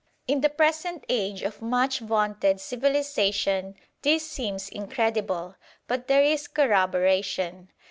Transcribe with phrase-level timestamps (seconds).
[0.27, 7.69] In the present age of much vaunted civilisation this seems incredible, but there is corroboration.